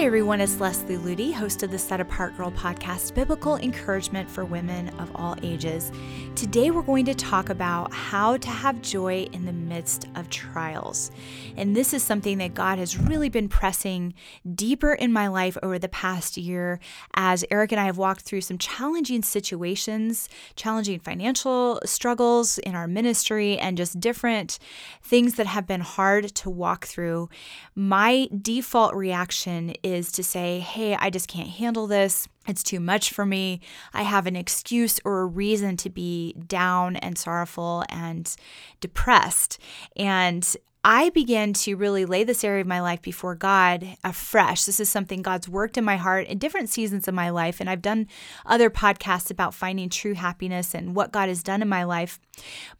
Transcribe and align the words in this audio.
Hey 0.00 0.06
everyone, 0.06 0.40
it's 0.40 0.58
Leslie 0.58 0.96
Ludy, 0.96 1.30
host 1.30 1.62
of 1.62 1.70
the 1.70 1.78
Set 1.78 2.00
Apart 2.00 2.34
Girl 2.38 2.50
podcast, 2.50 3.14
Biblical 3.14 3.56
Encouragement 3.56 4.30
for 4.30 4.46
Women 4.46 4.88
of 4.98 5.14
All 5.14 5.36
Ages. 5.42 5.92
Today 6.36 6.70
we're 6.70 6.80
going 6.80 7.04
to 7.04 7.14
talk 7.14 7.50
about 7.50 7.92
how 7.92 8.38
to 8.38 8.48
have 8.48 8.80
joy 8.80 9.28
in 9.32 9.44
the 9.44 9.52
midst 9.52 10.06
of 10.14 10.30
trials. 10.30 11.10
And 11.54 11.76
this 11.76 11.92
is 11.92 12.02
something 12.02 12.38
that 12.38 12.54
God 12.54 12.78
has 12.78 12.96
really 12.96 13.28
been 13.28 13.46
pressing 13.46 14.14
deeper 14.54 14.94
in 14.94 15.12
my 15.12 15.28
life 15.28 15.58
over 15.62 15.78
the 15.78 15.90
past 15.90 16.38
year 16.38 16.80
as 17.12 17.44
Eric 17.50 17.72
and 17.72 17.80
I 17.80 17.84
have 17.84 17.98
walked 17.98 18.22
through 18.22 18.40
some 18.40 18.56
challenging 18.56 19.22
situations, 19.22 20.30
challenging 20.56 20.98
financial 21.00 21.78
struggles 21.84 22.56
in 22.56 22.74
our 22.74 22.88
ministry, 22.88 23.58
and 23.58 23.76
just 23.76 24.00
different 24.00 24.58
things 25.02 25.34
that 25.34 25.46
have 25.46 25.66
been 25.66 25.82
hard 25.82 26.34
to 26.36 26.48
walk 26.48 26.86
through. 26.86 27.28
My 27.74 28.30
default 28.40 28.94
reaction 28.94 29.74
is 29.82 29.89
to 30.12 30.22
say, 30.22 30.60
hey, 30.60 30.96
I 30.98 31.10
just 31.10 31.28
can't 31.28 31.48
handle 31.48 31.86
this. 31.86 32.28
It's 32.46 32.62
too 32.62 32.80
much 32.80 33.12
for 33.12 33.26
me. 33.26 33.60
I 33.92 34.02
have 34.02 34.26
an 34.26 34.36
excuse 34.36 34.98
or 35.04 35.20
a 35.20 35.26
reason 35.26 35.76
to 35.78 35.90
be 35.90 36.34
down 36.46 36.96
and 36.96 37.16
sorrowful 37.16 37.84
and 37.88 38.34
depressed. 38.80 39.58
And 39.96 40.56
I 40.82 41.10
began 41.10 41.52
to 41.52 41.74
really 41.74 42.06
lay 42.06 42.24
this 42.24 42.42
area 42.42 42.62
of 42.62 42.66
my 42.66 42.80
life 42.80 43.02
before 43.02 43.34
God 43.34 43.86
afresh. 44.02 44.64
This 44.64 44.80
is 44.80 44.88
something 44.88 45.20
God's 45.20 45.48
worked 45.48 45.76
in 45.76 45.84
my 45.84 45.96
heart 45.96 46.26
in 46.26 46.38
different 46.38 46.70
seasons 46.70 47.06
of 47.06 47.14
my 47.14 47.28
life. 47.28 47.60
And 47.60 47.68
I've 47.68 47.82
done 47.82 48.06
other 48.46 48.70
podcasts 48.70 49.30
about 49.30 49.52
finding 49.52 49.90
true 49.90 50.14
happiness 50.14 50.74
and 50.74 50.96
what 50.96 51.12
God 51.12 51.28
has 51.28 51.42
done 51.42 51.60
in 51.60 51.68
my 51.68 51.84
life. 51.84 52.18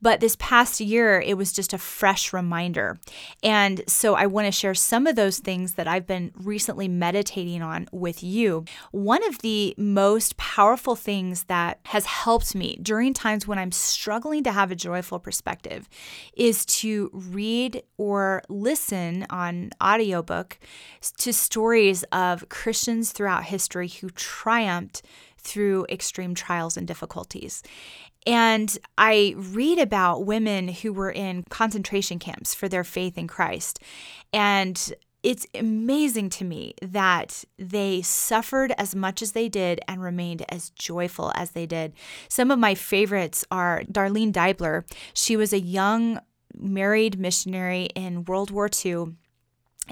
But 0.01 0.21
this 0.21 0.35
past 0.39 0.81
year, 0.81 1.21
it 1.21 1.37
was 1.37 1.53
just 1.53 1.75
a 1.75 1.79
fresh 1.79 2.33
reminder. 2.33 2.99
And 3.43 3.83
so 3.87 4.15
I 4.15 4.27
want 4.27 4.47
to 4.47 4.53
share 4.53 4.75
some 4.75 5.07
of 5.07 5.17
those 5.17 5.39
things 5.39 5.75
that 5.75 5.87
I've 5.87 6.07
been 6.07 6.33
recently 6.35 6.89
meditating 6.89 7.61
on 7.61 7.87
with 7.93 8.23
you. 8.23 8.65
One 8.93 9.23
of 9.25 9.39
the 9.41 9.75
most 9.77 10.39
powerful 10.39 10.97
things 10.97 11.45
that 11.45 11.81
has 11.87 12.07
helped 12.07 12.55
me 12.55 12.79
during 12.81 13.13
times 13.13 13.47
when 13.47 13.59
I'm 13.59 13.73
struggling 13.73 14.43
to 14.45 14.53
have 14.53 14.71
a 14.71 14.77
joyful 14.77 15.19
perspective 15.19 15.87
is 16.35 16.65
to 16.67 17.11
read 17.13 17.83
or 18.01 18.43
listen 18.49 19.27
on 19.29 19.69
audiobook 19.85 20.59
to 21.19 21.35
stories 21.35 22.03
of 22.05 22.49
Christians 22.49 23.13
throughout 23.13 23.45
history 23.45 23.89
who 23.89 24.09
triumphed 24.09 25.03
through 25.37 25.85
extreme 25.91 26.35
trials 26.35 26.79
and 26.79 26.89
difficulties. 26.89 27.63
And 28.27 28.79
I 28.97 29.35
read 29.37 29.79
about 29.79 30.25
women 30.25 30.69
who 30.69 30.95
were 30.95 31.11
in 31.11 31.45
concentration 31.51 32.19
camps 32.19 32.55
for 32.55 32.71
their 32.71 32.85
faith 32.85 33.19
in 33.19 33.27
Christ. 33.27 33.81
And 34.33 34.95
it's 35.23 35.47
amazing 35.55 36.31
to 36.31 36.45
me 36.47 36.73
that 36.81 37.45
they 37.59 38.01
suffered 38.01 38.73
as 38.79 38.95
much 38.95 39.21
as 39.21 39.33
they 39.33 39.51
did 39.51 39.79
and 39.87 40.03
remained 40.03 40.43
as 40.49 40.71
joyful 40.71 41.33
as 41.35 41.51
they 41.51 41.67
did. 41.67 41.93
Some 42.31 42.51
of 42.51 42.59
my 42.59 42.75
favorites 42.75 43.45
are 43.51 43.83
Darlene 43.93 44.33
Deibler. 44.33 44.85
She 45.13 45.37
was 45.37 45.53
a 45.53 45.61
young 45.61 46.19
married 46.57 47.19
missionary 47.19 47.87
in 47.95 48.25
World 48.25 48.51
War 48.51 48.69
II 48.85 49.15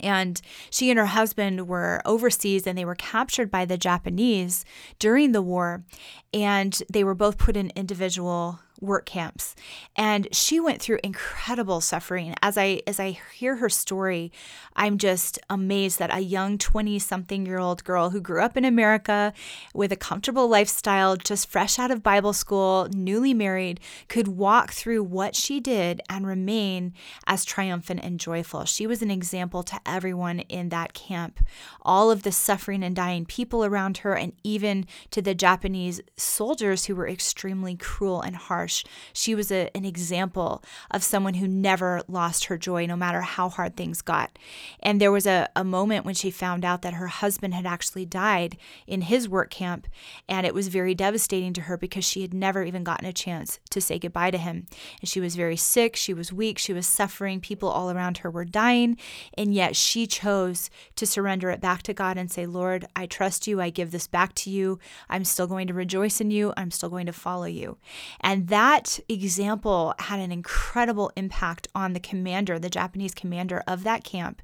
and 0.03 0.41
she 0.71 0.91
and 0.91 0.99
her 0.99 1.07
husband 1.07 1.69
were 1.69 2.01
overseas 2.05 2.67
and 2.67 2.77
they 2.77 2.85
were 2.85 2.95
captured 2.95 3.51
by 3.51 3.65
the 3.65 3.79
Japanese 3.79 4.65
during 4.99 5.33
the 5.33 5.43
war. 5.43 5.85
And 6.33 6.81
they 6.91 7.05
were 7.05 7.15
both 7.15 7.39
put 7.39 7.57
in 7.57 7.73
individual 7.75 8.61
work 8.81 9.07
camps. 9.07 9.55
And 9.97 10.29
she 10.33 10.61
went 10.61 10.81
through 10.81 11.01
incredible 11.03 11.81
suffering. 11.81 12.35
As 12.43 12.57
i 12.59 12.83
as 12.87 13.01
i 13.01 13.19
hear 13.35 13.57
her 13.57 13.69
story 13.69 14.33
i'm 14.77 14.99
just 14.99 15.39
amazed 15.51 15.99
that 15.99 16.15
a 16.15 16.21
young 16.21 16.59
20 16.59 16.99
something 16.99 17.47
year 17.47 17.59
old 17.59 17.85
girl 17.85 18.11
who 18.11 18.21
grew 18.21 18.43
up 18.43 18.57
in 18.57 18.65
america 18.65 19.33
with 19.75 19.93
a 19.93 19.97
comfortable 19.97 20.49
lifestyle 20.49 21.17
just 21.17 21.49
fresh 21.49 21.79
out 21.79 21.91
of 21.91 22.03
bible 22.03 22.33
school 22.33 22.89
newly 22.95 23.35
married 23.35 23.81
could 24.09 24.29
walk 24.29 24.73
through 24.73 25.03
what 25.03 25.35
she 25.35 25.61
did 25.61 26.01
and 26.09 26.27
remain 26.27 26.93
as 27.27 27.45
triumphant 27.45 28.01
and 28.03 28.21
joyful. 28.21 28.65
She 28.65 28.87
was 28.87 29.03
an 29.03 29.11
example 29.11 29.63
to 29.65 29.81
everyone 29.87 30.41
in 30.41 30.69
that 30.69 30.93
camp. 30.93 31.41
All 31.83 32.11
of 32.11 32.23
the 32.23 32.33
suffering 32.33 32.83
and 32.83 32.95
dying 32.95 33.25
people 33.25 33.65
around 33.65 33.99
her 33.99 34.15
and 34.15 34.33
even 34.43 34.87
to 35.11 35.23
the 35.23 35.35
japanese 35.35 36.01
soldiers 36.17 36.87
who 36.87 36.95
were 36.95 37.09
extremely 37.09 37.77
cruel 37.77 38.21
and 38.21 38.37
harsh 38.37 38.68
harsh. 38.69 38.85
She 39.13 39.35
was 39.35 39.51
a, 39.51 39.71
an 39.75 39.85
example 39.85 40.63
of 40.91 41.03
someone 41.03 41.35
who 41.35 41.49
never 41.49 42.03
lost 42.07 42.45
her 42.45 42.59
joy, 42.59 42.87
no 42.87 42.97
matter 42.97 43.23
how 43.23 43.49
hard 43.49 43.77
things 43.77 44.03
got. 44.03 44.39
And 44.81 45.01
there 45.01 45.13
was 45.13 45.27
a, 45.27 45.49
a 45.57 45.65
moment 45.65 46.05
when 46.05 46.15
she 46.15 46.31
found 46.31 46.65
out 46.65 46.83
that 46.83 46.95
her 46.95 47.07
husband 47.07 47.55
had 47.55 47.67
actually 47.67 48.05
died 48.05 48.59
in 48.87 49.03
his 49.03 49.29
work 49.29 49.51
camp. 49.51 49.87
And 50.29 50.47
it 50.47 50.55
was 50.55 50.69
very 50.69 50.95
devastating 50.95 51.53
to 51.55 51.63
her 51.63 51.77
because 51.77 52.05
she 52.05 52.23
had 52.23 52.35
never 52.35 52.63
even 52.63 52.85
gotten 52.85 53.07
a 53.07 53.13
chance 53.13 53.59
to 53.71 53.81
say 53.81 53.99
goodbye 53.99 54.31
to 54.31 54.39
him. 54.39 54.67
And 55.01 55.09
she 55.09 55.21
was 55.21 55.35
very 55.35 55.57
sick, 55.57 55.97
she 55.97 56.13
was 56.13 56.33
weak, 56.33 56.59
she 56.59 56.73
was 56.73 56.87
suffering. 56.87 57.41
People 57.41 57.71
all 57.71 57.91
around 57.91 58.19
her 58.19 58.31
were 58.31 58.45
dying. 58.45 58.99
And 59.37 59.55
yet 59.55 59.77
she 59.77 60.07
chose 60.07 60.71
to 60.97 61.07
surrender 61.07 61.51
it 61.51 61.61
back 61.61 61.83
to 61.85 61.95
God 61.95 62.19
and 62.19 62.31
say, 62.31 62.47
Lord, 62.47 62.87
I 62.95 63.07
trust 63.07 63.47
you. 63.47 63.61
I 63.61 63.71
give 63.71 63.91
this 63.91 64.07
back 64.07 64.35
to 64.35 64.51
you. 64.51 64.79
I'm 65.09 65.25
still 65.25 65.47
going 65.47 65.67
to 65.69 65.75
rejoice 65.75 66.21
in 66.21 66.31
you. 66.31 66.53
I'm 66.57 66.71
still 66.71 66.89
going 66.89 67.07
to 67.07 67.13
follow 67.13 67.47
you. 67.47 67.79
And 68.21 68.49
that 68.49 68.58
that 68.59 68.99
example 69.09 69.95
had 70.01 70.19
an 70.19 70.33
incredible 70.33 71.13
impact 71.15 71.69
on 71.77 71.93
the 71.93 72.01
commander, 72.01 72.59
the 72.59 72.69
Japanese 72.69 73.15
commander 73.15 73.63
of 73.69 73.85
that 73.85 74.03
camp. 74.03 74.43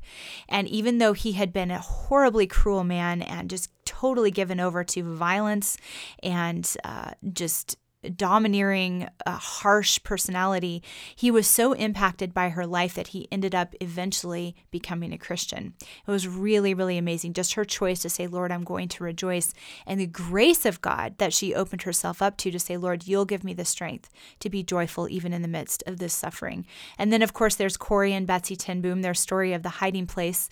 And 0.48 0.68
even 0.68 0.98
though 0.98 1.14
he 1.14 1.32
had 1.32 1.52
been 1.52 1.72
a 1.72 1.80
horribly 1.80 2.46
cruel 2.46 2.84
man 2.84 3.22
and 3.22 3.50
just 3.50 3.72
totally 3.84 4.30
given 4.30 4.60
over 4.60 4.84
to 4.84 5.02
violence 5.02 5.76
and 6.22 6.76
uh, 6.84 7.10
just 7.32 7.76
domineering, 8.10 9.08
uh, 9.26 9.32
harsh 9.32 10.02
personality, 10.02 10.82
he 11.14 11.30
was 11.30 11.46
so 11.46 11.72
impacted 11.72 12.34
by 12.34 12.50
her 12.50 12.66
life 12.66 12.94
that 12.94 13.08
he 13.08 13.28
ended 13.30 13.54
up 13.54 13.74
eventually 13.80 14.54
becoming 14.70 15.12
a 15.12 15.18
Christian. 15.18 15.74
It 16.06 16.10
was 16.10 16.28
really, 16.28 16.74
really 16.74 16.98
amazing. 16.98 17.32
Just 17.32 17.54
her 17.54 17.64
choice 17.64 18.02
to 18.02 18.10
say, 18.10 18.26
Lord, 18.26 18.52
I'm 18.52 18.64
going 18.64 18.88
to 18.88 19.04
rejoice, 19.04 19.54
and 19.86 20.00
the 20.00 20.06
grace 20.06 20.64
of 20.64 20.80
God 20.80 21.16
that 21.18 21.32
she 21.32 21.54
opened 21.54 21.82
herself 21.82 22.20
up 22.22 22.36
to 22.38 22.50
to 22.50 22.58
say, 22.58 22.76
Lord, 22.76 23.06
you'll 23.06 23.24
give 23.24 23.44
me 23.44 23.54
the 23.54 23.64
strength 23.64 24.10
to 24.40 24.50
be 24.50 24.62
joyful 24.62 25.08
even 25.08 25.32
in 25.32 25.42
the 25.42 25.48
midst 25.48 25.82
of 25.86 25.98
this 25.98 26.14
suffering. 26.14 26.66
And 26.98 27.12
then, 27.12 27.22
of 27.22 27.32
course, 27.32 27.54
there's 27.54 27.76
Corrie 27.76 28.12
and 28.12 28.26
Betsy 28.26 28.56
ten 28.56 28.80
Boom, 28.80 29.02
their 29.02 29.14
story 29.14 29.52
of 29.52 29.62
the 29.62 29.68
hiding 29.68 30.06
place. 30.06 30.48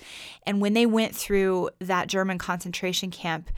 And 0.46 0.60
when 0.60 0.72
they 0.72 0.86
went 0.86 1.14
through 1.14 1.70
that 1.80 2.08
German 2.08 2.38
concentration 2.38 3.10
camp, 3.10 3.50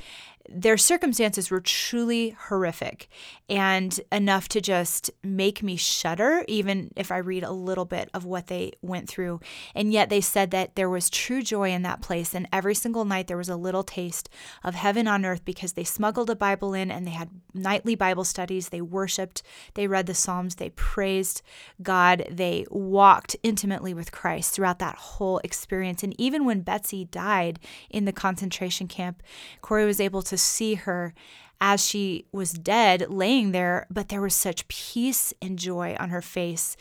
their 0.49 0.77
circumstances 0.77 1.51
were 1.51 1.61
truly 1.61 2.37
horrific 2.49 3.09
and 3.49 3.99
enough 4.13 4.49
to 4.49 4.61
just 4.61 5.11
make 5.23 5.63
me 5.63 5.77
shudder, 5.77 6.45
even 6.49 6.91
if 6.97 7.11
I 7.11 7.19
read 7.19 7.43
a 7.43 7.51
little 7.51 7.85
bit 7.85 8.11
of 8.13 8.25
what 8.25 8.49
they 8.49 8.73
went 8.83 9.09
through. 9.09 9.41
And 9.75 9.93
yet 9.93 10.11
they 10.11 10.21
said 10.21 10.51
that 10.51 10.77
there 10.77 10.91
was 10.91 11.09
true 11.09 11.43
joy 11.43 11.71
in 11.71 11.83
that 11.83 12.03
place. 12.03 12.35
And 12.35 12.49
every 12.53 12.75
single 12.75 13.05
night 13.05 13.27
there 13.27 13.37
was 13.37 13.49
a 13.49 13.57
little 13.57 13.83
taste 13.83 14.29
of 14.63 14.75
heaven 14.75 15.09
on 15.09 15.25
earth 15.25 15.45
because 15.45 15.73
they 15.73 15.85
smuggled 15.85 16.31
a 16.31 16.37
Bible 16.37 16.75
in 16.75 16.91
and 16.91 17.07
they 17.07 17.13
had 17.13 17.31
nightly 17.55 17.95
Bible 17.95 18.25
studies. 18.25 18.69
They 18.69 18.81
worshiped, 18.81 19.43
they 19.75 19.87
read 19.87 20.07
the 20.07 20.15
Psalms, 20.15 20.57
they 20.57 20.71
praised 20.71 21.43
God, 21.83 22.27
they 22.31 22.67
walked 22.71 23.37
intimately 23.43 23.95
with 23.95 24.13
Christ 24.13 24.55
throughout 24.55 24.79
that 24.81 24.97
whole 24.97 25.39
experience. 25.39 26.03
And 26.03 26.19
even 26.21 26.45
when 26.45 26.61
Betsy 26.61 27.05
died 27.05 27.59
in 27.89 28.05
the 28.05 28.13
concentration 28.13 28.89
camp, 28.89 29.23
Corrie 29.63 29.87
was 29.87 30.01
able 30.01 30.23
to 30.23 30.34
to 30.35 30.43
see 30.43 30.75
her 30.75 31.15
as 31.61 31.87
she 31.87 32.27
was 32.33 32.53
dead 32.53 33.07
laying 33.09 33.53
there, 33.53 33.87
but 33.89 34.09
there 34.09 34.21
was 34.21 34.35
such 34.35 34.69
peace 34.69 35.33
and 35.41 35.59
joy 35.59 35.97
on 35.99 36.11
her 36.11 36.21
face. 36.21 36.77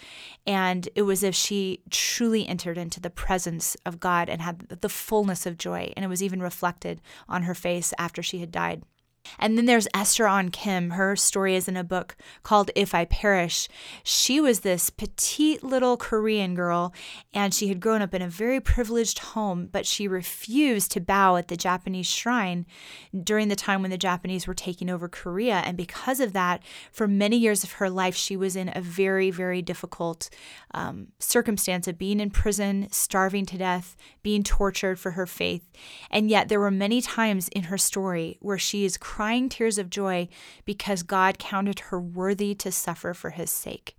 And 0.45 0.89
it 0.95 1.03
was 1.03 1.23
as 1.23 1.29
if 1.29 1.35
she 1.35 1.79
truly 1.89 2.47
entered 2.47 2.77
into 2.77 2.99
the 2.99 3.09
presence 3.09 3.77
of 3.85 3.99
God 3.99 4.29
and 4.29 4.41
had 4.41 4.67
the 4.81 4.89
fullness 4.89 5.45
of 5.45 5.57
joy. 5.57 5.93
And 5.95 6.03
it 6.03 6.09
was 6.09 6.23
even 6.23 6.41
reflected 6.41 7.01
on 7.29 7.43
her 7.43 7.55
face 7.55 7.93
after 7.97 8.23
she 8.23 8.39
had 8.39 8.51
died. 8.51 8.83
And 9.39 9.57
then 9.57 9.65
there's 9.65 9.87
Esther 9.93 10.27
Ahn 10.27 10.49
Kim. 10.49 10.91
Her 10.91 11.15
story 11.15 11.55
is 11.55 11.67
in 11.67 11.77
a 11.77 11.83
book 11.83 12.15
called 12.43 12.71
If 12.75 12.93
I 12.93 13.05
Perish. 13.05 13.67
She 14.03 14.39
was 14.39 14.59
this 14.59 14.89
petite 14.89 15.63
little 15.63 15.97
Korean 15.97 16.55
girl, 16.55 16.93
and 17.33 17.53
she 17.53 17.67
had 17.67 17.79
grown 17.79 18.01
up 18.01 18.13
in 18.13 18.21
a 18.21 18.27
very 18.27 18.59
privileged 18.59 19.19
home, 19.19 19.69
but 19.71 19.85
she 19.85 20.07
refused 20.07 20.91
to 20.91 21.01
bow 21.01 21.35
at 21.35 21.47
the 21.47 21.57
Japanese 21.57 22.07
shrine 22.07 22.65
during 23.23 23.47
the 23.47 23.55
time 23.55 23.81
when 23.81 23.91
the 23.91 23.97
Japanese 23.97 24.47
were 24.47 24.53
taking 24.53 24.89
over 24.89 25.07
Korea. 25.07 25.55
And 25.65 25.77
because 25.77 26.19
of 26.19 26.33
that, 26.33 26.63
for 26.91 27.07
many 27.07 27.37
years 27.37 27.63
of 27.63 27.73
her 27.73 27.89
life, 27.89 28.15
she 28.15 28.37
was 28.37 28.55
in 28.55 28.71
a 28.75 28.81
very, 28.81 29.31
very 29.31 29.61
difficult 29.61 30.29
um, 30.73 31.07
circumstance 31.19 31.87
of 31.87 31.97
being 31.97 32.19
in 32.19 32.29
prison, 32.29 32.87
starving 32.91 33.45
to 33.47 33.57
death, 33.57 33.95
being 34.21 34.43
tortured 34.43 34.99
for 34.99 35.11
her 35.11 35.25
faith. 35.25 35.69
And 36.11 36.29
yet, 36.29 36.49
there 36.49 36.59
were 36.59 36.71
many 36.71 37.01
times 37.01 37.47
in 37.49 37.63
her 37.63 37.77
story 37.77 38.37
where 38.41 38.57
she 38.57 38.85
is 38.85 38.97
crying 39.13 39.47
tears 39.47 39.77
of 39.77 39.91
joy 39.91 40.27
because 40.65 41.03
God 41.03 41.37
counted 41.37 41.77
her 41.79 41.99
worthy 42.01 42.55
to 42.55 42.71
suffer 42.71 43.13
for 43.13 43.29
his 43.29 43.51
sake. 43.51 43.95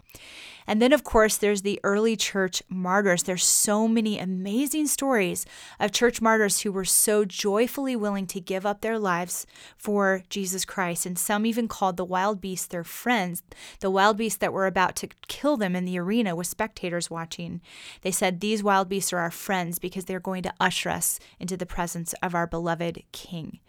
And 0.66 0.80
then, 0.80 0.92
of 0.92 1.04
course, 1.04 1.36
there's 1.36 1.62
the 1.62 1.80
early 1.84 2.16
church 2.16 2.62
martyrs. 2.68 3.24
There's 3.24 3.44
so 3.44 3.86
many 3.86 4.18
amazing 4.18 4.86
stories 4.86 5.44
of 5.78 5.92
church 5.92 6.20
martyrs 6.20 6.60
who 6.60 6.72
were 6.72 6.84
so 6.84 7.24
joyfully 7.24 7.94
willing 7.96 8.26
to 8.28 8.40
give 8.40 8.64
up 8.64 8.80
their 8.80 8.98
lives 8.98 9.46
for 9.76 10.22
Jesus 10.30 10.64
Christ. 10.64 11.04
And 11.04 11.18
some 11.18 11.44
even 11.44 11.68
called 11.68 11.96
the 11.96 12.04
wild 12.04 12.40
beasts 12.40 12.66
their 12.66 12.84
friends, 12.84 13.42
the 13.80 13.90
wild 13.90 14.16
beasts 14.16 14.38
that 14.38 14.52
were 14.52 14.66
about 14.66 14.96
to 14.96 15.08
kill 15.28 15.56
them 15.56 15.76
in 15.76 15.84
the 15.84 15.98
arena 15.98 16.34
with 16.34 16.46
spectators 16.46 17.10
watching. 17.10 17.60
They 18.02 18.10
said, 18.10 18.40
These 18.40 18.62
wild 18.62 18.88
beasts 18.88 19.12
are 19.12 19.18
our 19.18 19.30
friends 19.30 19.78
because 19.78 20.06
they're 20.06 20.20
going 20.20 20.42
to 20.44 20.54
usher 20.58 20.88
us 20.88 21.20
into 21.38 21.56
the 21.56 21.66
presence 21.66 22.14
of 22.22 22.34
our 22.34 22.46
beloved 22.46 23.02
King. 23.12 23.60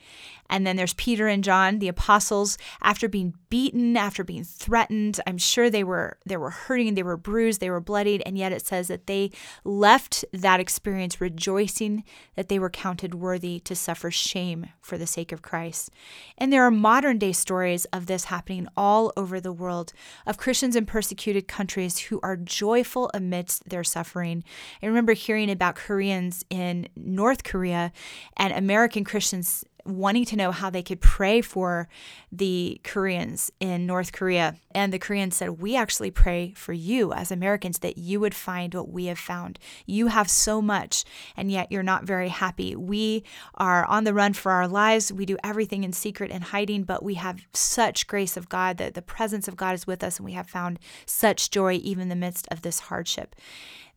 And 0.50 0.66
then 0.66 0.76
there's 0.76 0.94
Peter 0.94 1.28
and 1.28 1.44
John, 1.44 1.80
the 1.80 1.88
apostles, 1.88 2.58
after 2.82 3.10
being 3.10 3.34
beaten, 3.56 3.96
after 3.96 4.22
being 4.22 4.44
threatened. 4.44 5.22
I'm 5.26 5.38
sure 5.38 5.70
they 5.70 5.86
were 5.86 6.18
they 6.26 6.36
were 6.36 6.50
hurting, 6.50 6.96
they 6.96 7.04
were 7.04 7.16
bruised, 7.16 7.62
they 7.62 7.70
were 7.70 7.80
bloodied, 7.80 8.22
and 8.26 8.38
yet 8.38 8.52
it 8.52 8.66
says 8.66 8.90
that 8.90 9.08
they 9.08 9.32
left 9.64 10.26
that 10.34 10.60
experience 10.60 11.22
rejoicing 11.22 12.04
that 12.36 12.50
they 12.50 12.60
were 12.60 12.70
counted 12.70 13.16
worthy 13.16 13.62
to 13.62 13.74
suffer 13.74 14.12
shame 14.12 14.68
for 14.82 14.98
the 14.98 15.08
sake 15.08 15.32
of 15.32 15.42
Christ. 15.42 15.90
And 16.38 16.52
there 16.52 16.66
are 16.66 16.72
modern 16.72 17.18
day 17.18 17.32
stories 17.32 17.86
of 17.94 18.08
this 18.08 18.26
happening 18.26 18.68
all 18.76 19.14
over 19.16 19.40
the 19.40 19.54
world 19.54 19.94
of 20.28 20.36
Christians 20.36 20.76
in 20.76 20.86
persecuted 20.86 21.48
countries 21.48 21.98
who 21.98 22.20
are 22.22 22.36
joyful 22.36 23.10
amidst 23.14 23.70
their 23.70 23.86
suffering. 23.86 24.44
I 24.84 24.88
remember 24.88 25.14
hearing 25.14 25.50
about 25.50 25.76
Koreans 25.78 26.44
in 26.50 26.90
North 26.98 27.46
Korea 27.46 27.94
and 28.36 28.52
American 28.52 29.06
Christians 29.06 29.64
wanting 29.86 30.26
to 30.26 30.36
know 30.36 30.52
how 30.52 30.70
they 30.70 30.82
could 30.82 31.00
pray 31.00 31.42
for 31.42 31.88
the 32.32 32.82
Koreans 32.84 33.52
in 33.60 33.86
North 33.86 34.12
Korea. 34.12 34.56
And 34.72 34.92
the 34.92 35.00
Koreans 35.00 35.36
said, 35.36 35.62
We 35.62 35.76
actually 35.76 36.12
pray 36.12 36.54
for 36.56 36.74
you 36.74 37.14
as 37.14 37.32
Americans 37.32 37.80
that 37.80 37.98
you 37.98 38.20
would 38.20 38.34
find 38.34 38.74
what 38.74 38.90
we 38.90 39.06
have 39.06 39.20
found. 39.20 39.60
You 39.86 40.08
have 40.08 40.30
so 40.30 40.62
much, 40.62 41.06
and 41.38 41.52
yet 41.52 41.72
you're 41.72 41.84
not 41.84 42.04
very 42.04 42.30
happy. 42.30 42.76
We 42.76 43.24
are 43.56 43.86
on 43.86 44.04
the 44.04 44.14
run 44.14 44.34
for 44.34 44.52
our 44.52 44.68
lives. 44.68 45.14
We 45.14 45.26
do 45.26 45.38
everything 45.44 45.84
in 45.84 45.94
secret 45.94 46.32
and 46.32 46.46
hiding, 46.46 46.84
but 46.84 47.04
we 47.04 47.14
have 47.16 47.46
such 47.54 48.08
grace 48.08 48.36
of 48.36 48.50
God 48.50 48.78
that 48.78 48.96
the 48.96 49.02
presence 49.02 49.48
of 49.48 49.56
God 49.56 49.76
is 49.76 49.88
with 49.88 50.04
us, 50.04 50.18
and 50.18 50.26
we 50.26 50.34
have 50.34 50.50
found 50.50 50.80
such 51.06 51.52
joy 51.52 51.80
even 51.84 52.04
in 52.04 52.10
the 52.10 52.16
midst 52.16 52.48
of 52.50 52.64
this 52.64 52.80
hardship. 52.82 53.36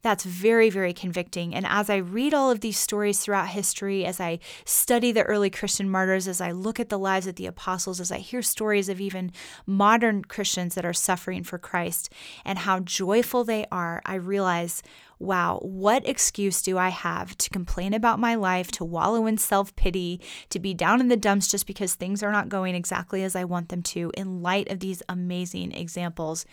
That's 0.02 0.24
very, 0.24 0.70
very 0.70 0.92
convicting. 0.92 1.54
And 1.54 1.66
as 1.66 1.90
I 1.90 1.96
read 1.96 2.32
all 2.32 2.50
of 2.50 2.60
these 2.60 2.78
stories 2.78 3.20
throughout 3.20 3.48
history, 3.48 4.04
as 4.04 4.20
I 4.20 4.38
study 4.64 5.10
the 5.10 5.24
early 5.24 5.50
Christian 5.50 5.90
martyrs, 5.90 6.28
as 6.28 6.40
I 6.40 6.52
look 6.52 6.78
at 6.78 6.88
the 6.88 6.98
lives 6.98 7.26
of 7.26 7.34
the 7.34 7.46
apostles, 7.46 7.98
as 7.98 8.12
I 8.12 8.18
hear 8.18 8.40
stories 8.40 8.88
of 8.88 9.00
even 9.00 9.32
modern 9.66 10.22
Christians 10.22 10.76
that 10.76 10.86
are 10.86 10.92
suffering 10.92 11.42
for 11.42 11.58
Christ 11.58 12.12
and 12.44 12.60
how 12.60 12.80
joyful 12.80 13.42
they 13.42 13.66
are, 13.72 14.00
I 14.06 14.14
realize 14.14 14.82
wow, 15.20 15.58
what 15.62 16.06
excuse 16.06 16.62
do 16.62 16.78
I 16.78 16.90
have 16.90 17.36
to 17.38 17.50
complain 17.50 17.92
about 17.92 18.20
my 18.20 18.36
life, 18.36 18.70
to 18.72 18.84
wallow 18.84 19.26
in 19.26 19.36
self 19.36 19.74
pity, 19.74 20.20
to 20.50 20.60
be 20.60 20.74
down 20.74 21.00
in 21.00 21.08
the 21.08 21.16
dumps 21.16 21.50
just 21.50 21.66
because 21.66 21.94
things 21.94 22.22
are 22.22 22.32
not 22.32 22.48
going 22.48 22.74
exactly 22.74 23.24
as 23.24 23.34
I 23.34 23.44
want 23.44 23.68
them 23.68 23.82
to, 23.82 24.12
in 24.16 24.42
light 24.42 24.70
of 24.70 24.80
these 24.80 25.02
amazing 25.08 25.72
examples? 25.72 26.46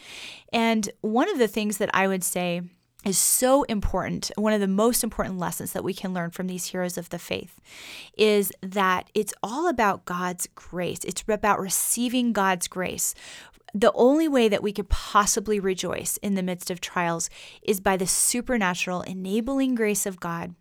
And 0.52 0.90
one 1.02 1.30
of 1.30 1.38
the 1.38 1.48
things 1.48 1.78
that 1.78 1.94
I 1.94 2.08
would 2.08 2.24
say 2.24 2.62
is 3.06 3.18
so 3.18 3.64
important. 3.64 4.32
One 4.36 4.54
of 4.54 4.60
the 4.60 4.68
most 4.68 5.04
important 5.04 5.38
lessons 5.38 5.74
that 5.74 5.84
we 5.84 5.94
can 5.94 6.14
learn 6.14 6.32
from 6.32 6.48
these 6.48 6.66
heroes 6.66 6.98
of 6.98 7.10
the 7.10 7.20
faith 7.20 7.62
is 8.18 8.52
that 8.62 9.10
it's 9.14 9.34
all 9.44 9.68
about 9.68 10.06
God's 10.06 10.48
grace. 10.56 11.00
It's 11.04 11.24
about 11.28 11.60
receiving 11.60 12.34
God's 12.34 12.68
grace. 12.68 13.14
The 13.74 13.92
only 13.94 14.28
way 14.28 14.48
that 14.50 14.64
we 14.64 14.72
could 14.72 14.90
possibly 14.90 15.60
rejoice 15.60 16.18
in 16.18 16.36
the 16.36 16.44
midst 16.44 16.72
of 16.72 16.82
trials 16.82 17.30
is 17.62 17.80
by 17.80 17.98
the 17.98 18.08
supernatural 18.08 19.02
enabling 19.02 19.76
grace 19.76 20.06
of 20.06 20.20
God 20.20 20.56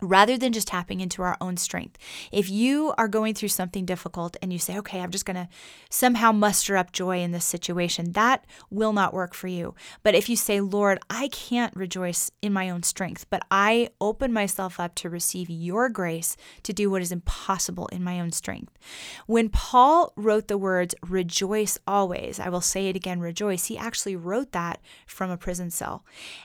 rather 0.00 0.36
than 0.36 0.52
just 0.52 0.68
tapping 0.68 1.00
into 1.00 1.22
our 1.22 1.36
own 1.40 1.56
strength. 1.56 1.98
If 2.32 2.48
you 2.48 2.94
are 2.98 3.08
going 3.08 3.34
through 3.34 3.48
something 3.48 3.84
difficult 3.84 4.36
and 4.42 4.52
you 4.52 4.58
say, 4.58 4.78
okay, 4.78 5.00
I'm 5.00 5.10
just 5.10 5.24
going 5.24 5.36
to 5.36 5.48
somehow 5.90 6.32
muster 6.32 6.76
up 6.76 6.92
joy 6.92 7.20
in 7.20 7.32
this 7.32 7.44
situation, 7.44 8.12
that 8.12 8.46
will 8.70 8.92
not 8.92 9.14
work 9.14 9.34
for 9.34 9.48
you. 9.48 9.74
But 10.02 10.14
if 10.14 10.28
you 10.28 10.36
say, 10.36 10.60
Lord, 10.60 10.98
I 11.08 11.28
can't 11.28 11.74
rejoice 11.76 12.30
in 12.42 12.52
my 12.52 12.70
own 12.70 12.82
strength, 12.82 13.26
but 13.30 13.42
I 13.50 13.90
open 14.00 14.32
myself 14.32 14.80
up 14.80 14.94
to 14.96 15.10
receive 15.10 15.50
your 15.50 15.88
grace 15.88 16.36
to 16.62 16.72
do 16.72 16.90
what 16.90 17.02
is 17.02 17.12
impossible 17.12 17.88
in 17.88 18.02
my 18.02 18.20
own 18.20 18.32
strength. 18.32 18.78
When 19.26 19.48
Paul 19.48 20.12
wrote 20.16 20.48
the 20.48 20.58
words, 20.58 20.94
rejoice 21.02 21.78
always, 21.86 22.40
I 22.40 22.48
will 22.48 22.60
say 22.60 22.88
it 22.88 22.96
again, 22.96 23.20
rejoice, 23.20 23.66
he 23.66 23.78
actually 23.78 24.16
wrote 24.16 24.52
that 24.52 24.80
from 25.06 25.30
a 25.30 25.36
prison 25.36 25.70
cell. 25.70 26.04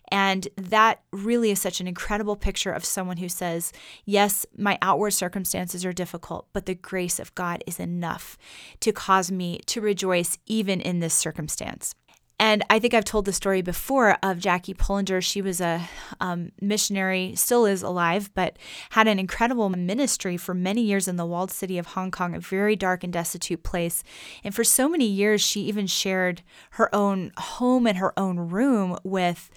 And 0.10 0.48
that 0.57 1.02
really 1.12 1.52
is 1.52 1.60
such 1.60 1.80
an 1.80 1.88
incredible 1.88 2.36
picture 2.36 2.72
of 2.72 2.86
someone 2.86 3.18
who 3.18 3.30
says, 3.30 3.44
says, 3.45 3.71
Yes, 4.06 4.45
my 4.57 4.77
outward 4.81 5.12
circumstances 5.12 5.86
are 5.86 5.94
difficult, 5.94 6.47
but 6.51 6.65
the 6.65 6.74
grace 6.74 7.19
of 7.19 7.36
God 7.36 7.63
is 7.68 7.80
enough 7.80 8.38
to 8.80 8.92
cause 8.92 9.31
me 9.31 9.59
to 9.68 9.81
rejoice 9.81 10.38
even 10.47 10.81
in 10.81 11.00
this 11.00 11.13
circumstance. 11.13 11.94
And 12.38 12.65
I 12.69 12.80
think 12.80 12.94
I've 12.94 13.06
told 13.06 13.25
the 13.25 13.31
story 13.31 13.62
before 13.62 14.18
of 14.21 14.39
Jackie 14.39 14.74
Pullinger. 14.74 15.21
She 15.24 15.42
was 15.42 15.62
a 15.62 15.88
um, 16.19 16.51
missionary, 16.59 17.33
still 17.36 17.65
is 17.65 17.81
alive, 17.81 18.30
but 18.33 18.57
had 18.89 19.07
an 19.07 19.19
incredible 19.19 19.69
ministry 19.69 20.36
for 20.36 20.53
many 20.53 20.81
years 20.81 21.07
in 21.07 21.15
the 21.15 21.25
walled 21.25 21.51
city 21.51 21.77
of 21.77 21.88
Hong 21.88 22.12
Kong, 22.12 22.36
a 22.36 22.39
very 22.39 22.75
dark 22.75 23.06
and 23.06 23.13
destitute 23.13 23.63
place. 23.63 24.03
And 24.44 24.53
for 24.53 24.65
so 24.65 24.89
many 24.89 25.06
years, 25.06 25.39
she 25.39 25.62
even 25.62 25.88
shared 25.88 26.42
her 26.71 26.94
own 26.94 27.31
home 27.38 27.88
and 27.88 28.00
her 28.00 28.18
own 28.19 28.38
room 28.38 28.97
with 29.03 29.50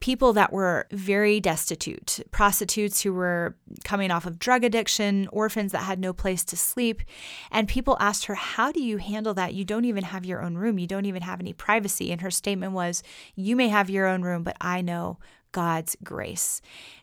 people 0.00 0.32
that 0.34 0.52
were 0.52 0.86
very 0.92 1.40
destitute, 1.40 2.20
prostitutes 2.30 3.02
who 3.02 3.12
were 3.12 3.56
coming 3.84 4.10
off 4.10 4.26
of 4.26 4.38
drug 4.38 4.62
addiction, 4.62 5.28
orphans 5.32 5.72
that 5.72 5.84
had 5.84 5.98
no 5.98 6.12
place 6.12 6.44
to 6.44 6.56
sleep. 6.56 7.02
And 7.50 7.66
people 7.66 7.96
asked 7.98 8.26
her, 8.26 8.34
How 8.34 8.72
do 8.72 8.82
you 8.82 8.98
handle 8.98 9.34
that? 9.34 9.54
You 9.54 9.64
don't 9.64 9.86
even 9.86 10.04
have 10.04 10.26
your 10.26 10.42
own 10.42 10.56
room. 10.56 10.78
You 10.78 10.86
don't 10.86 11.06
even 11.06 11.22
have 11.22 11.40
any 11.40 11.52
privacy. 11.52 12.12
And 12.12 12.20
her 12.20 12.30
statement 12.30 12.72
was, 12.72 13.02
You 13.34 13.56
may 13.56 13.68
have 13.68 13.88
your 13.88 14.06
own 14.06 14.22
room, 14.22 14.42
but 14.42 14.56
I 14.60 14.82
know 14.82 15.18
God's 15.52 15.96
grace. 16.04 16.60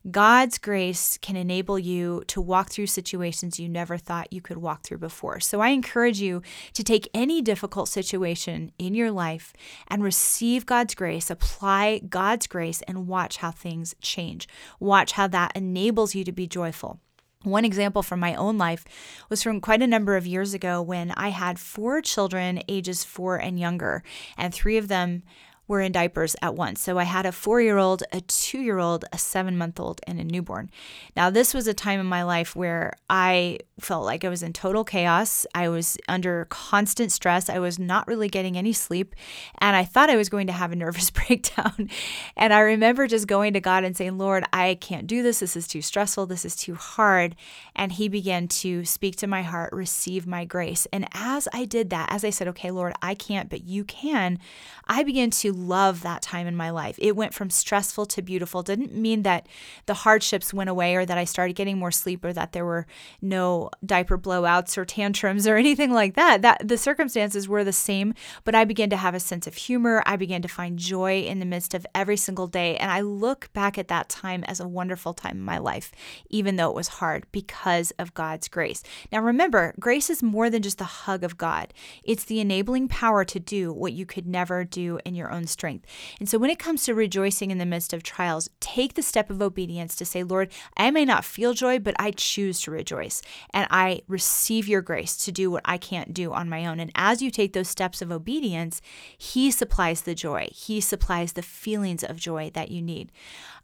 God's 0.09 0.57
grace 0.57 1.17
can 1.17 1.35
enable 1.35 1.79
you 1.79 2.23
to 2.27 2.41
walk 2.41 2.69
through 2.69 2.87
situations 2.87 3.59
you 3.59 3.67
never 3.67 3.97
thought 3.97 4.31
you 4.31 4.41
could 4.41 4.57
walk 4.57 4.83
through 4.83 4.99
before. 4.99 5.39
So 5.39 5.59
I 5.59 5.69
encourage 5.69 6.21
you 6.21 6.41
to 6.73 6.83
take 6.83 7.09
any 7.13 7.41
difficult 7.41 7.89
situation 7.89 8.71
in 8.77 8.93
your 8.93 9.11
life 9.11 9.53
and 9.87 10.03
receive 10.03 10.65
God's 10.65 10.95
grace, 10.95 11.29
apply 11.29 12.01
God's 12.09 12.47
grace, 12.47 12.81
and 12.83 13.07
watch 13.07 13.37
how 13.37 13.51
things 13.51 13.95
change. 14.01 14.47
Watch 14.79 15.13
how 15.13 15.27
that 15.27 15.51
enables 15.55 16.15
you 16.15 16.23
to 16.23 16.31
be 16.31 16.47
joyful. 16.47 16.99
One 17.43 17.65
example 17.65 18.03
from 18.03 18.21
my 18.21 18.35
own 18.35 18.57
life 18.57 18.85
was 19.29 19.43
from 19.43 19.59
quite 19.59 19.81
a 19.81 19.87
number 19.87 20.15
of 20.15 20.25
years 20.25 20.53
ago 20.53 20.81
when 20.81 21.11
I 21.11 21.29
had 21.29 21.59
four 21.59 22.01
children, 22.01 22.63
ages 22.69 23.03
four 23.03 23.35
and 23.35 23.59
younger, 23.59 24.01
and 24.37 24.53
three 24.53 24.77
of 24.77 24.87
them 24.87 25.23
were 25.67 25.81
in 25.81 25.91
diapers 25.91 26.35
at 26.41 26.55
once. 26.55 26.81
So 26.81 26.97
I 26.97 27.03
had 27.03 27.25
a 27.25 27.31
four 27.31 27.61
year 27.61 27.77
old, 27.77 28.03
a 28.11 28.21
two 28.21 28.59
year 28.59 28.79
old, 28.79 29.05
a 29.13 29.17
seven 29.17 29.57
month 29.57 29.79
old, 29.79 30.01
and 30.05 30.19
a 30.19 30.23
newborn. 30.23 30.69
Now, 31.15 31.29
this 31.29 31.53
was 31.53 31.67
a 31.67 31.73
time 31.73 31.99
in 31.99 32.05
my 32.05 32.23
life 32.23 32.55
where 32.55 32.93
I 33.09 33.59
felt 33.79 34.05
like 34.05 34.25
I 34.25 34.29
was 34.29 34.43
in 34.43 34.53
total 34.53 34.83
chaos. 34.83 35.45
I 35.55 35.69
was 35.69 35.97
under 36.07 36.45
constant 36.49 37.11
stress. 37.11 37.49
I 37.49 37.59
was 37.59 37.79
not 37.79 38.07
really 38.07 38.27
getting 38.27 38.57
any 38.57 38.73
sleep. 38.73 39.15
And 39.59 39.75
I 39.75 39.85
thought 39.85 40.09
I 40.09 40.17
was 40.17 40.29
going 40.29 40.47
to 40.47 40.53
have 40.53 40.71
a 40.71 40.75
nervous 40.83 41.09
breakdown. 41.09 41.89
and 42.35 42.53
I 42.53 42.59
remember 42.59 43.07
just 43.07 43.27
going 43.27 43.53
to 43.53 43.61
God 43.61 43.83
and 43.83 43.95
saying, 43.95 44.17
Lord, 44.17 44.43
I 44.51 44.75
can't 44.75 45.07
do 45.07 45.23
this. 45.23 45.39
This 45.39 45.55
is 45.55 45.67
too 45.67 45.81
stressful. 45.81 46.25
This 46.25 46.45
is 46.45 46.55
too 46.55 46.75
hard. 46.75 47.35
And 47.75 47.93
He 47.93 48.09
began 48.09 48.47
to 48.49 48.83
speak 48.83 49.15
to 49.17 49.27
my 49.27 49.43
heart, 49.43 49.71
receive 49.71 50.27
my 50.27 50.43
grace. 50.45 50.87
And 50.91 51.07
as 51.13 51.47
I 51.53 51.65
did 51.65 51.89
that, 51.91 52.11
as 52.11 52.25
I 52.25 52.29
said, 52.31 52.47
okay, 52.49 52.71
Lord, 52.71 52.93
I 53.01 53.15
can't, 53.15 53.49
but 53.49 53.63
you 53.63 53.83
can, 53.83 54.39
I 54.87 55.03
began 55.03 55.29
to 55.31 55.52
love 55.53 56.01
that 56.01 56.21
time 56.21 56.47
in 56.47 56.55
my 56.55 56.69
life. 56.69 56.97
It 56.99 57.15
went 57.15 57.33
from 57.33 57.49
stressful 57.49 58.05
to 58.07 58.21
beautiful. 58.21 58.63
Didn't 58.63 58.93
mean 58.93 59.23
that 59.23 59.47
the 59.85 59.93
hardships 59.93 60.53
went 60.53 60.69
away 60.69 60.95
or 60.95 61.05
that 61.05 61.17
I 61.17 61.23
started 61.23 61.55
getting 61.55 61.77
more 61.77 61.91
sleep 61.91 62.25
or 62.25 62.33
that 62.33 62.51
there 62.51 62.65
were 62.65 62.85
no 63.21 63.69
diaper 63.85 64.17
blowouts 64.17 64.77
or 64.77 64.85
tantrums 64.85 65.47
or 65.47 65.55
anything 65.63 65.91
like 65.91 66.15
that. 66.15 66.41
That 66.41 66.67
the 66.67 66.77
circumstances 66.77 67.47
were 67.47 67.63
the 67.63 67.73
same, 67.73 68.13
but 68.43 68.55
I 68.55 68.65
began 68.65 68.89
to 68.89 68.97
have 68.97 69.15
a 69.15 69.19
sense 69.19 69.47
of 69.47 69.55
humor. 69.55 70.03
I 70.05 70.15
began 70.15 70.41
to 70.41 70.47
find 70.47 70.77
joy 70.77 71.21
in 71.21 71.39
the 71.39 71.45
midst 71.45 71.73
of 71.73 71.85
every 71.95 72.17
single 72.17 72.47
day, 72.47 72.77
and 72.77 72.91
I 72.91 73.01
look 73.01 73.51
back 73.53 73.77
at 73.77 73.87
that 73.87 74.09
time 74.09 74.43
as 74.45 74.59
a 74.59 74.67
wonderful 74.67 75.13
time 75.13 75.37
in 75.37 75.43
my 75.43 75.57
life, 75.57 75.91
even 76.29 76.55
though 76.55 76.69
it 76.69 76.75
was 76.75 76.87
hard 76.87 77.25
because 77.31 77.91
of 77.99 78.13
God's 78.13 78.47
grace. 78.47 78.83
Now 79.11 79.21
remember, 79.21 79.73
grace 79.79 80.09
is 80.09 80.23
more 80.23 80.49
than 80.49 80.61
just 80.61 80.77
the 80.77 80.83
hug 80.83 81.23
of 81.23 81.37
God. 81.37 81.73
It's 82.03 82.25
the 82.25 82.39
enabling 82.39 82.87
power 82.87 83.23
to 83.25 83.39
do 83.39 83.71
what 83.71 83.93
you 83.93 84.05
could 84.05 84.27
never 84.27 84.63
do 84.63 84.99
in 85.05 85.15
your 85.15 85.31
own 85.31 85.42
own 85.43 85.47
strength. 85.47 85.85
And 86.19 86.27
so 86.29 86.37
when 86.37 86.49
it 86.49 86.59
comes 86.59 86.83
to 86.85 86.95
rejoicing 86.95 87.51
in 87.51 87.57
the 87.57 87.65
midst 87.65 87.93
of 87.93 88.01
trials, 88.01 88.49
take 88.59 88.93
the 88.93 89.01
step 89.01 89.29
of 89.29 89.41
obedience 89.41 89.95
to 89.97 90.05
say, 90.05 90.23
Lord, 90.23 90.51
I 90.77 90.89
may 90.91 91.05
not 91.05 91.25
feel 91.25 91.53
joy, 91.53 91.79
but 91.79 91.95
I 91.99 92.11
choose 92.11 92.61
to 92.61 92.71
rejoice. 92.71 93.21
And 93.53 93.67
I 93.69 94.01
receive 94.07 94.67
your 94.67 94.81
grace 94.81 95.17
to 95.25 95.31
do 95.31 95.51
what 95.51 95.63
I 95.65 95.77
can't 95.77 96.13
do 96.13 96.31
on 96.33 96.49
my 96.49 96.65
own. 96.65 96.79
And 96.79 96.91
as 96.95 97.21
you 97.21 97.29
take 97.29 97.53
those 97.53 97.67
steps 97.67 98.01
of 98.01 98.11
obedience, 98.11 98.81
He 99.17 99.51
supplies 99.51 100.01
the 100.01 100.15
joy, 100.15 100.49
He 100.51 100.79
supplies 100.79 101.33
the 101.33 101.41
feelings 101.41 102.03
of 102.03 102.17
joy 102.17 102.51
that 102.53 102.71
you 102.71 102.81
need. 102.81 103.11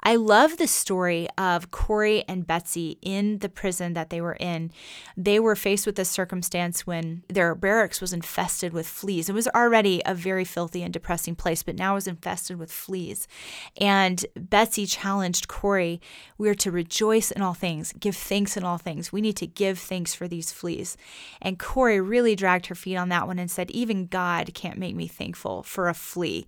I 0.02 0.16
love 0.16 0.58
the 0.58 0.68
story 0.68 1.28
of 1.38 1.72
Corrie 1.72 2.24
and 2.28 2.48
Betsy 2.48 2.98
in 3.02 3.40
the 3.40 3.50
prison 3.50 3.94
that 3.94 4.10
they 4.10 4.22
were 4.22 4.38
in. 4.40 4.72
They 5.18 5.40
were 5.40 5.56
faced 5.56 5.86
with 5.86 6.00
a 6.00 6.06
circumstance 6.06 6.88
when 6.88 7.24
their 7.28 7.54
barracks 7.54 8.00
was 8.00 8.14
infested 8.14 8.72
with 8.72 8.88
fleas. 8.88 9.30
It 9.30 9.36
was 9.36 9.50
already 9.50 10.02
a 10.06 10.16
very 10.16 10.46
filthy 10.46 10.84
and 10.84 10.94
depressing 10.94 11.36
place, 11.36 11.64
but 11.64 11.76
now 11.76 11.92
it 11.92 11.96
was 11.96 12.08
infested 12.08 12.58
with 12.58 12.72
fleas. 12.72 13.28
And 13.80 14.26
Betsy 14.36 14.86
challenged 14.86 15.48
Corrie, 15.48 16.00
we 16.38 16.48
are 16.48 16.56
to 16.56 16.72
rejoice 16.72 17.30
in 17.30 17.42
all 17.42 17.54
things, 17.54 17.94
give 18.00 18.16
thanks 18.16 18.56
in 18.56 18.64
all 18.64 18.78
things. 18.78 19.12
We 19.12 19.22
need 19.22 19.38
to 19.38 19.48
give 19.48 19.80
thanks 19.80 20.16
for 20.16 20.28
these 20.28 20.52
fleas. 20.52 20.96
And 21.42 21.60
Corrie 21.60 22.00
really 22.00 22.36
dragged 22.36 22.68
her 22.68 22.76
feet 22.76 22.96
on 22.96 23.10
that 23.10 23.28
one 23.28 23.38
and 23.38 23.52
said, 23.52 23.70
even 23.72 24.08
God 24.08 24.54
can't 24.54 24.78
make 24.78 24.96
me 24.96 25.08
thankful 25.08 25.64
for 25.64 25.90
a 25.90 25.94
flea. 25.94 26.48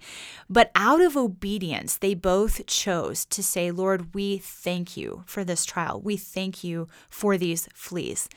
But 0.49 0.71
out 0.73 1.01
of 1.01 1.17
obedience, 1.17 1.97
they 1.97 2.13
both 2.13 2.65
chose 2.65 3.25
to 3.25 3.40
say, 3.41 3.71
Lord, 3.71 4.13
we 4.13 4.37
thank 4.37 4.97
you 4.97 5.23
for 5.25 5.43
this 5.43 5.65
trial. 5.65 6.01
We 6.01 6.17
thank 6.17 6.63
you 6.63 6.87
for 7.09 7.37
these 7.37 7.67
fleas. 7.73 8.29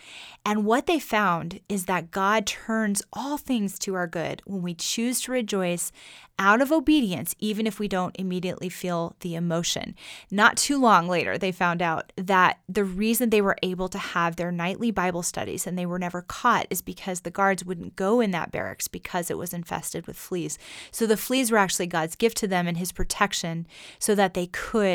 And 0.45 0.65
what 0.65 0.87
they 0.87 0.99
found 0.99 1.61
is 1.69 1.87
that 1.87 2.11
God 2.11 2.47
turns 2.47 3.03
all 3.13 3.39
things 3.39 3.79
to 3.81 3.95
our 3.95 4.07
good 4.07 4.43
when 4.45 4.63
we 4.63 4.75
choose 4.75 5.21
to 5.23 5.33
rejoice 5.33 5.91
out 6.39 6.61
of 6.61 6.73
obedience, 6.73 7.35
even 7.39 7.67
if 7.67 7.79
we 7.79 7.87
don't 7.87 8.17
immediately 8.19 8.69
feel 8.69 9.15
the 9.21 9.35
emotion. 9.35 9.95
Not 10.31 10.57
too 10.57 10.81
long 10.81 11.09
later, 11.09 11.39
they 11.39 11.53
found 11.53 11.81
out 11.81 12.13
that 12.17 12.59
the 12.69 12.85
reason 12.85 13.31
they 13.31 13.41
were 13.41 13.57
able 13.63 13.89
to 13.89 13.99
have 13.99 14.37
their 14.37 14.51
nightly 14.51 14.91
Bible 14.91 15.23
studies 15.23 15.67
and 15.67 15.79
they 15.79 15.87
were 15.87 15.99
never 15.99 16.23
caught 16.23 16.67
is 16.71 16.83
because 16.83 17.21
the 17.21 17.31
guards 17.31 17.65
wouldn't 17.65 17.97
go 17.97 18.21
in 18.21 18.33
that 18.33 18.51
barracks 18.51 18.89
because 18.89 19.31
it 19.31 19.39
was 19.39 19.55
infested 19.55 20.07
with 20.07 20.17
fleas. 20.17 20.59
So 20.91 21.07
the 21.07 21.17
fleas 21.17 21.51
were 21.51 21.59
actually 21.59 21.87
God's 21.87 22.17
gift 22.17 22.37
to 22.39 22.49
them 22.49 22.67
and 22.67 22.79
his 22.79 22.93
protection 22.93 23.67
so 23.99 24.15
that 24.15 24.35
they 24.35 24.47
could 24.47 24.94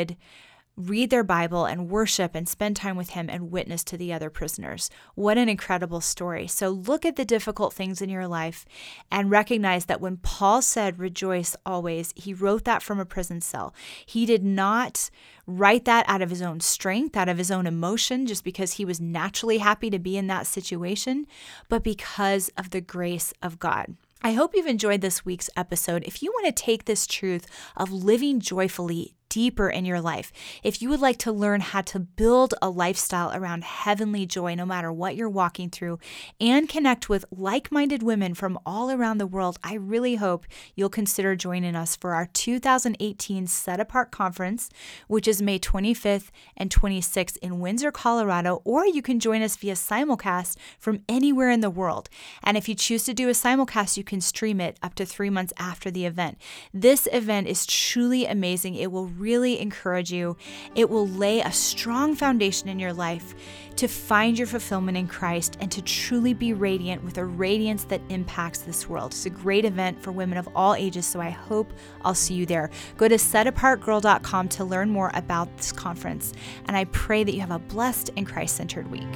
read 0.76 1.10
their 1.10 1.24
Bible 1.24 1.66
and 1.66 1.90
worship 1.90 2.34
and 2.34 2.48
spend 2.48 2.76
time 2.76 2.96
with 2.96 3.10
Him 3.10 3.28
and 3.28 3.50
witness 3.50 3.84
to 3.84 3.96
the 3.96 4.12
other 4.12 4.30
prisoners. 4.30 4.90
What 5.14 5.38
an 5.38 5.48
incredible 5.48 6.00
story. 6.00 6.46
So 6.46 6.70
look 6.70 7.04
at 7.04 7.16
the 7.16 7.24
difficult 7.24 7.74
things 7.74 8.00
in 8.00 8.08
your 8.08 8.26
life 8.26 8.64
and 9.10 9.30
recognize 9.30 9.86
that 9.86 10.00
when 10.00 10.16
Paul 10.18 10.62
said, 10.62 10.98
rejoice 10.98 11.54
always, 11.66 12.12
he 12.16 12.32
wrote 12.32 12.64
that 12.64 12.82
from 12.82 12.98
a 12.98 13.04
prison 13.04 13.40
cell. 13.40 13.74
He 14.06 14.26
did 14.26 14.44
not 14.44 15.10
write 15.46 15.84
that 15.84 16.04
out 16.08 16.22
of 16.22 16.30
his 16.30 16.42
own 16.42 16.60
strength, 16.60 17.16
out 17.16 17.28
of 17.28 17.38
his 17.38 17.50
own 17.50 17.66
emotion, 17.66 18.26
just 18.26 18.44
because 18.44 18.74
he 18.74 18.84
was 18.84 19.00
naturally 19.00 19.58
happy 19.58 19.90
to 19.90 19.98
be 19.98 20.16
in 20.16 20.28
that 20.28 20.46
situation, 20.46 21.26
but 21.68 21.82
because 21.82 22.48
of 22.56 22.70
the 22.70 22.80
grace 22.80 23.32
of 23.42 23.58
God. 23.58 23.96
I 24.22 24.32
hope 24.32 24.54
you've 24.54 24.66
enjoyed 24.66 25.00
this 25.00 25.24
week's 25.24 25.48
episode. 25.56 26.04
If 26.04 26.22
you 26.22 26.30
want 26.30 26.46
to 26.46 26.52
take 26.62 26.84
this 26.84 27.06
truth 27.06 27.46
of 27.74 27.90
living 27.90 28.38
joyfully 28.38 29.14
deeper 29.30 29.70
in 29.70 29.86
your 29.86 30.00
life, 30.02 30.30
if 30.62 30.82
you 30.82 30.90
would 30.90 31.00
like 31.00 31.16
to 31.18 31.32
learn 31.32 31.62
how 31.62 31.80
to 31.80 31.98
build 31.98 32.52
a 32.60 32.68
lifestyle 32.68 33.32
around 33.32 33.64
heavenly 33.64 34.26
joy, 34.26 34.54
no 34.54 34.66
matter 34.66 34.92
what 34.92 35.16
you're 35.16 35.30
walking 35.30 35.70
through, 35.70 35.98
and 36.38 36.68
connect 36.68 37.08
with 37.08 37.24
like 37.30 37.72
minded 37.72 38.02
women 38.02 38.34
from 38.34 38.58
all 38.66 38.90
around 38.90 39.16
the 39.16 39.26
world, 39.26 39.58
I 39.64 39.74
really 39.74 40.16
hope 40.16 40.44
you'll 40.74 40.90
consider 40.90 41.34
joining 41.34 41.74
us 41.74 41.96
for 41.96 42.12
our 42.12 42.26
2018 42.26 43.46
Set 43.46 43.80
Apart 43.80 44.10
Conference, 44.10 44.68
which 45.06 45.26
is 45.26 45.40
May 45.40 45.58
25th 45.58 46.30
and 46.56 46.68
26th 46.68 47.38
in 47.38 47.60
Windsor, 47.60 47.92
Colorado, 47.92 48.60
or 48.64 48.84
you 48.84 49.00
can 49.00 49.20
join 49.20 49.40
us 49.42 49.56
via 49.56 49.74
simulcast 49.74 50.56
from 50.78 51.02
anywhere 51.08 51.50
in 51.50 51.60
the 51.60 51.70
world. 51.70 52.08
And 52.42 52.56
if 52.56 52.68
you 52.68 52.74
choose 52.74 53.04
to 53.04 53.14
do 53.14 53.28
a 53.28 53.32
simulcast, 53.32 53.96
you 53.96 54.04
can 54.04 54.20
stream 54.20 54.60
it 54.60 54.76
up 54.82 54.94
to 54.96 55.06
three 55.06 55.30
months 55.30 55.52
after 55.56 55.90
the 55.90 56.04
event. 56.04 56.38
This 56.74 57.08
event 57.12 57.46
is 57.46 57.64
truly 57.64 58.26
amazing. 58.26 58.74
It 58.74 58.90
will 58.90 59.06
really 59.20 59.60
encourage 59.60 60.10
you. 60.10 60.36
It 60.74 60.88
will 60.88 61.06
lay 61.06 61.40
a 61.40 61.52
strong 61.52 62.16
foundation 62.16 62.68
in 62.68 62.78
your 62.78 62.92
life 62.92 63.34
to 63.76 63.86
find 63.86 64.36
your 64.36 64.46
fulfillment 64.46 64.96
in 64.98 65.06
Christ 65.06 65.56
and 65.60 65.70
to 65.72 65.82
truly 65.82 66.34
be 66.34 66.52
radiant 66.52 67.04
with 67.04 67.18
a 67.18 67.24
radiance 67.24 67.84
that 67.84 68.00
impacts 68.08 68.60
this 68.60 68.88
world. 68.88 69.12
It's 69.12 69.26
a 69.26 69.30
great 69.30 69.64
event 69.64 70.02
for 70.02 70.12
women 70.12 70.38
of 70.38 70.48
all 70.54 70.74
ages, 70.74 71.06
so 71.06 71.20
I 71.20 71.30
hope 71.30 71.72
I'll 72.02 72.14
see 72.14 72.34
you 72.34 72.46
there. 72.46 72.70
Go 72.96 73.08
to 73.08 73.16
setapartgirl.com 73.16 74.48
to 74.48 74.64
learn 74.64 74.90
more 74.90 75.10
about 75.14 75.54
this 75.56 75.72
conference, 75.72 76.32
and 76.66 76.76
I 76.76 76.84
pray 76.86 77.24
that 77.24 77.34
you 77.34 77.40
have 77.40 77.50
a 77.50 77.58
blessed 77.58 78.10
and 78.16 78.26
Christ 78.26 78.56
centered 78.56 78.90
week. 78.90 79.08